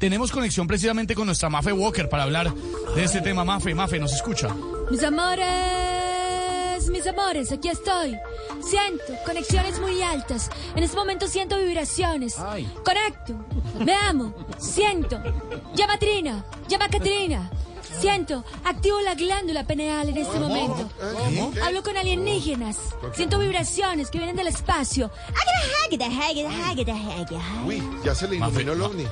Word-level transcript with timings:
Tenemos 0.00 0.32
conexión 0.32 0.66
precisamente 0.66 1.14
con 1.14 1.26
nuestra 1.26 1.50
Mafe 1.50 1.74
Walker 1.74 2.08
para 2.08 2.22
hablar 2.22 2.54
de 2.54 3.04
este 3.04 3.20
tema. 3.20 3.44
Mafe, 3.44 3.74
Mafe, 3.74 3.98
¿nos 3.98 4.14
escucha? 4.14 4.48
Mis 4.90 5.02
amores, 5.04 5.44
mis 6.88 7.06
amores, 7.06 7.52
aquí 7.52 7.68
estoy. 7.68 8.16
Siento 8.62 9.12
conexiones 9.26 9.78
muy 9.78 10.00
altas. 10.00 10.48
En 10.74 10.84
este 10.84 10.96
momento 10.96 11.28
siento 11.28 11.58
vibraciones. 11.58 12.36
Conecto, 12.82 13.44
me 13.84 13.92
amo, 13.94 14.34
siento. 14.56 15.20
Llama 15.74 15.92
a 15.92 15.98
Trina, 15.98 16.46
llama 16.66 16.86
a 16.86 16.88
Catrina. 16.88 17.50
Siento, 17.98 18.44
activo 18.64 19.00
la 19.00 19.14
glándula 19.14 19.66
pineal 19.66 20.08
en 20.08 20.16
este 20.16 20.38
momento. 20.38 20.88
Hablo 21.62 21.82
con 21.82 21.96
alienígenas. 21.96 22.78
Siento 23.14 23.38
vibraciones 23.38 24.10
que 24.10 24.18
vienen 24.18 24.36
del 24.36 24.46
espacio. 24.46 25.10
Uy, 27.66 27.82
ya 28.04 28.14
se 28.14 28.28
le 28.28 28.36
iluminó 28.36 28.72
el 28.72 28.82
ovni. 28.82 29.04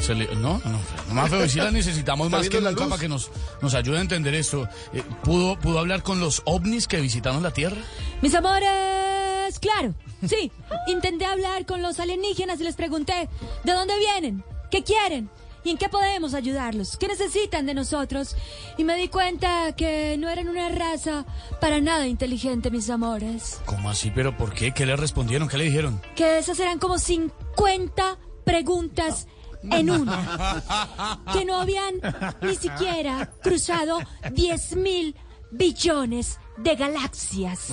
Se 0.00 0.14
le- 0.14 0.34
no, 0.36 0.60
no, 0.64 0.70
no, 1.08 1.14
Mafe, 1.14 1.36
hoy 1.36 1.48
sí 1.48 1.58
la 1.58 1.70
necesitamos 1.72 2.26
¿Está 2.26 2.38
más 2.38 2.48
que 2.48 2.60
nunca 2.60 2.70
luz? 2.72 2.88
para 2.88 3.00
que 3.00 3.08
nos, 3.08 3.30
nos 3.60 3.74
ayude 3.74 3.98
a 3.98 4.00
entender 4.00 4.34
esto. 4.34 4.68
Eh, 4.92 5.02
¿pudo, 5.22 5.56
¿Pudo 5.58 5.78
hablar 5.78 6.02
con 6.02 6.18
los 6.20 6.42
ovnis 6.44 6.88
que 6.88 7.00
visitaron 7.00 7.42
la 7.42 7.52
Tierra? 7.52 7.76
Mis 8.22 8.34
amores, 8.34 9.58
claro, 9.60 9.94
sí. 10.26 10.50
Intenté 10.88 11.26
hablar 11.26 11.66
con 11.66 11.82
los 11.82 12.00
alienígenas 12.00 12.60
y 12.60 12.64
les 12.64 12.74
pregunté 12.74 13.28
de 13.64 13.72
dónde 13.72 13.96
vienen, 13.98 14.42
qué 14.70 14.82
quieren 14.82 15.30
y 15.64 15.70
en 15.70 15.78
qué 15.78 15.88
podemos 15.88 16.34
ayudarlos, 16.34 16.96
qué 16.96 17.08
necesitan 17.08 17.66
de 17.66 17.74
nosotros. 17.74 18.36
Y 18.76 18.84
me 18.84 18.96
di 18.96 19.08
cuenta 19.08 19.74
que 19.76 20.16
no 20.18 20.28
eran 20.28 20.48
una 20.48 20.68
raza 20.68 21.24
para 21.60 21.80
nada 21.80 22.06
inteligente, 22.06 22.70
mis 22.70 22.90
amores. 22.90 23.60
¿Cómo 23.64 23.90
así? 23.90 24.10
¿Pero 24.14 24.36
por 24.36 24.54
qué? 24.54 24.72
¿Qué 24.72 24.86
le 24.86 24.96
respondieron? 24.96 25.48
¿Qué 25.48 25.58
le 25.58 25.64
dijeron? 25.64 26.00
Que 26.16 26.38
esas 26.38 26.58
eran 26.60 26.78
como 26.78 26.98
50 26.98 28.18
preguntas 28.44 29.26
en 29.70 29.90
una. 29.90 31.24
Que 31.32 31.44
no 31.44 31.56
habían 31.56 31.94
ni 32.42 32.56
siquiera 32.56 33.30
cruzado 33.42 33.98
10 34.32 34.76
mil 34.76 35.16
billones 35.50 36.38
de 36.56 36.74
galaxias. 36.74 37.68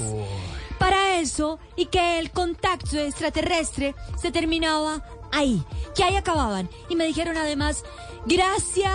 Para 0.77 0.98
eso, 1.17 1.59
y 1.75 1.87
que 1.87 2.19
el 2.19 2.31
contacto 2.31 2.97
extraterrestre 2.97 3.95
se 4.21 4.31
terminaba 4.31 5.03
ahí, 5.31 5.63
que 5.95 6.03
ahí 6.03 6.15
acababan. 6.15 6.69
Y 6.89 6.95
me 6.95 7.05
dijeron 7.05 7.37
además, 7.37 7.83
gracias. 8.25 8.91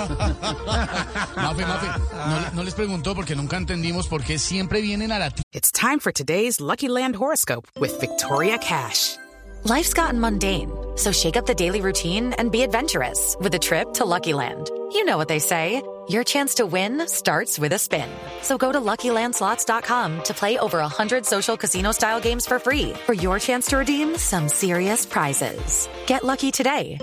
Mafe, 1.35 1.65
Mafe, 1.65 1.87
no, 2.27 2.51
no 2.53 2.63
les 2.63 2.73
preguntó 2.73 3.15
porque 3.15 3.35
nunca 3.35 3.57
entendimos 3.57 4.07
por 4.07 4.23
qué 4.23 4.37
siempre 4.37 4.81
vienen 4.81 5.11
a 5.11 5.19
la. 5.19 5.31
It's 5.53 5.71
time 5.71 5.99
for 5.99 6.11
today's 6.11 6.59
Lucky 6.59 6.87
Land 6.87 7.15
horoscope 7.15 7.67
with 7.79 7.99
Victoria 7.99 8.57
Cash. 8.57 9.17
Life's 9.63 9.93
gotten 9.93 10.19
mundane, 10.19 10.69
so 10.95 11.11
shake 11.11 11.37
up 11.37 11.45
the 11.45 11.55
daily 11.55 11.81
routine 11.81 12.33
and 12.37 12.51
be 12.51 12.61
adventurous 12.61 13.35
with 13.39 13.55
a 13.55 13.59
trip 13.59 13.93
to 13.93 14.05
Lucky 14.05 14.33
Land. 14.33 14.69
You 14.91 15.05
know 15.05 15.17
what 15.17 15.27
they 15.27 15.39
say. 15.39 15.81
Your 16.07 16.23
chance 16.23 16.55
to 16.55 16.65
win 16.67 17.07
starts 17.07 17.57
with 17.57 17.73
a 17.73 17.79
spin. 17.79 18.07
So 18.41 18.57
go 18.57 18.71
to 18.71 18.79
LuckyLandSlots.com 18.79 20.21
to 20.23 20.33
play 20.35 20.57
over 20.59 20.77
100 20.79 21.25
social 21.25 21.57
casino-style 21.57 22.19
games 22.21 22.45
for 22.45 22.59
free 22.59 22.93
for 23.05 23.13
your 23.13 23.39
chance 23.39 23.65
to 23.67 23.77
redeem 23.77 24.15
some 24.17 24.47
serious 24.49 25.05
prizes. 25.05 25.89
Get 26.05 26.23
lucky 26.23 26.51
today 26.51 26.97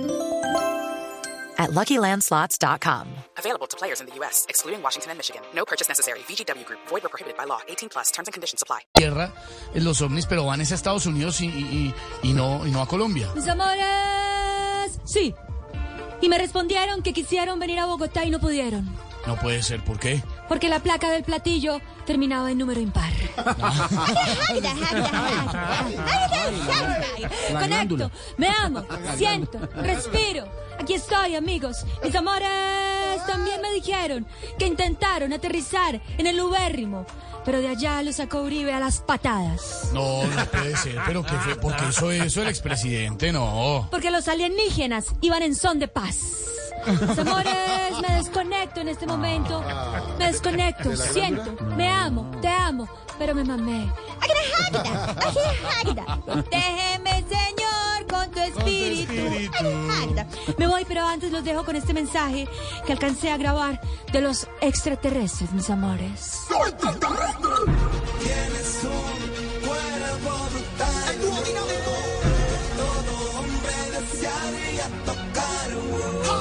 at 1.59 1.71
LuckyLandSlots.com. 1.71 3.09
Available 3.39 3.67
to 3.67 3.77
players 3.77 4.01
in 4.01 4.07
the 4.07 4.15
U.S., 4.17 4.47
excluding 4.49 4.83
Washington 4.83 5.11
and 5.11 5.19
Michigan. 5.19 5.43
No 5.55 5.65
purchase 5.65 5.89
necessary. 5.89 6.21
VGW 6.21 6.65
Group, 6.65 6.81
void 6.89 7.03
were 7.03 7.09
prohibited 7.09 7.37
by 7.37 7.45
law. 7.45 7.61
18 7.69 7.89
plus 7.89 8.11
terms 8.13 8.29
and 8.29 8.33
conditions 8.33 8.63
apply. 8.63 8.81
Tierra, 8.95 9.33
eh, 9.75 9.81
los 9.81 10.01
ovnis, 10.01 10.27
pero 10.27 10.45
van 10.47 10.61
es 10.61 10.71
a 10.71 10.77
Estados 10.77 11.07
Unidos 11.07 11.41
y, 11.41 11.47
y- 11.47 11.93
y- 12.23 12.29
y 12.29 12.33
no, 12.33 12.65
y 12.67 12.71
no 12.71 12.81
a 12.83 12.87
Colombia. 12.87 13.29
Mis 13.35 13.49
amores, 13.49 14.99
sí. 15.05 15.35
Y 16.23 16.29
me 16.29 16.39
respondieron 16.39 17.03
que 17.03 17.13
quisieron 17.13 17.59
venir 17.59 17.81
a 17.81 17.87
Bogotá 17.87 18.25
y 18.25 18.31
no 18.31 18.39
pudieron. 18.39 18.89
No 19.27 19.37
puede 19.37 19.63
ser, 19.63 19.85
¿por 19.85 19.99
qué? 19.99 20.23
Porque 20.49 20.69
la 20.69 20.81
placa 20.81 21.11
del 21.11 21.25
platillo 21.25 21.81
terminaba 22.07 22.51
en 22.51 22.59
número 22.59 22.81
impar. 22.81 23.13
Conecto, 27.53 28.11
me 28.37 28.49
amo, 28.49 28.85
siento, 29.17 29.59
respiro. 29.77 30.45
Aquí 30.79 30.95
estoy, 30.95 31.35
amigos. 31.35 31.85
Mis 32.03 32.15
amores 32.15 33.25
también 33.27 33.61
me 33.61 33.73
dijeron 33.73 34.27
que 34.59 34.67
intentaron 34.67 35.33
aterrizar 35.33 36.01
en 36.19 36.27
el 36.27 36.41
ubérrimo, 36.41 37.07
pero 37.45 37.61
de 37.61 37.69
allá 37.69 38.03
lo 38.03 38.13
sacó 38.13 38.43
Uribe 38.43 38.73
a 38.73 38.81
las 38.81 39.01
patadas. 39.01 39.91
No, 39.93 40.25
no 40.25 40.47
puede 40.47 40.77
ser, 40.77 40.99
pero 41.07 41.23
¿qué 41.23 41.35
fue? 41.35 41.57
¿Por 41.57 41.77
qué 41.77 41.89
hizo 41.89 42.11
eso 42.11 42.43
el 42.43 42.49
expresidente? 42.49 43.33
No. 43.33 43.89
Porque 43.91 44.11
los 44.11 44.29
alienígenas 44.29 45.07
iban 45.21 45.43
en 45.43 45.55
son 45.55 45.79
de 45.79 45.89
paz. 45.89 46.17
Amores, 46.87 47.55
me 48.09 48.17
desconecto 48.17 48.81
en 48.81 48.89
este 48.89 49.07
momento. 49.07 49.63
Me 50.19 50.27
desconecto, 50.27 50.97
siento, 50.97 51.57
me 51.77 51.89
amo, 51.89 52.31
te 52.41 52.49
amo, 52.49 52.89
pero 53.19 53.35
me 53.35 53.45
mamé. 53.45 53.93
Déjeme, 56.51 57.25
espíritu. 59.13 59.65
Me 60.59 60.67
voy, 60.67 60.85
pero 60.87 61.05
antes 61.07 61.33
los 61.33 61.45
dejo 61.45 61.65
con 61.65 61.77
este 61.77 61.93
mensaje 61.95 62.47
que 62.87 62.93
alcancé 62.93 63.31
a 63.31 63.37
grabar 63.37 63.81
de 64.13 64.21
los 64.21 64.47
extraterrestres, 64.61 65.53
mis 65.53 65.71
amores. 65.71 66.47
Wisin 76.13 76.32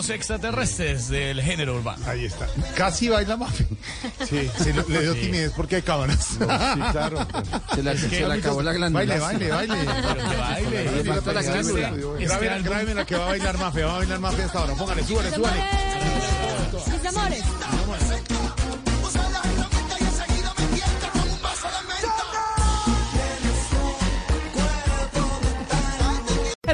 los 0.00 0.08
extraterrestres 0.08 1.08
del 1.10 1.42
género 1.42 1.74
urbano. 1.76 2.02
Ahí 2.06 2.24
está. 2.24 2.46
Casi 2.74 3.10
baila 3.10 3.36
Mafe. 3.36 3.66
Sí, 4.26 4.50
se 4.56 4.72
le, 4.72 4.82
le 4.88 5.02
dio 5.02 5.12
timidez 5.14 5.52
porque 5.54 5.76
hay 5.76 5.82
cámaras. 5.82 6.24
Sí, 6.38 6.38
claro. 6.92 7.26
Se 7.74 7.82
le, 7.82 7.98
se 7.98 8.08
le 8.26 8.32
acabó 8.34 8.62
la 8.62 8.72
glándula. 8.72 9.04
Baile, 9.04 9.20
baile, 9.20 9.50
baile. 9.50 9.74
Pero 9.84 10.30
que 10.30 10.36
baile. 10.36 10.92
Le 10.92 11.04
falta 11.04 11.32
la 11.34 11.42
glándula. 11.42 11.90
Grábenla, 12.18 12.58
grábenla 12.60 12.94
la 12.94 13.04
que 13.04 13.14
va 13.14 13.24
a 13.24 13.28
bailar 13.28 13.58
Mafe, 13.58 13.82
va 13.84 13.94
a 13.94 13.98
bailar 13.98 14.20
Mafe 14.20 14.42
hasta 14.44 14.58
ahora. 14.60 14.74
Póngale, 14.74 15.04
súbale, 15.04 15.28
Mis 15.28 15.36
súbale. 15.36 15.60
amores, 15.60 16.88
mis 16.88 17.06
amores. 17.06 17.44